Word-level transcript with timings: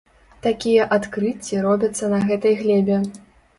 Такія 0.45 0.87
адкрыцці 0.97 1.61
робяцца 1.67 2.11
на 2.17 2.25
гэтай 2.27 2.59
глебе! 2.65 3.01